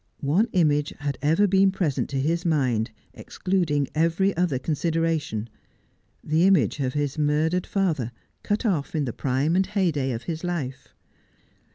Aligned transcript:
One 0.25 0.47
image 0.53 0.95
had 0.97 1.19
ever 1.21 1.45
been 1.45 1.69
present 1.69 2.09
to 2.09 2.19
his 2.19 2.43
mind, 2.43 2.89
excluding 3.13 3.87
every 3.93 4.35
other 4.35 4.57
consideration— 4.57 5.47
the 6.31 6.47
image 6.47 6.79
of 6.79 6.93
his 6.93 7.19
murdered 7.19 7.67
father, 7.67 8.11
cut 8.41 8.65
off 8.65 8.95
in 8.95 9.05
the 9.05 9.13
prime 9.13 9.55
and 9.55 9.67
heyday 9.67 10.09
of 10.13 10.27
life. 10.43 10.95